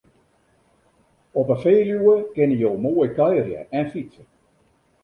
Op 1.41 1.47
'e 1.49 1.57
Feluwe 1.63 2.15
kinne 2.33 2.55
jo 2.63 2.71
moai 2.83 3.11
kuierje 3.17 3.59
en 3.79 3.85
fytse. 3.93 4.23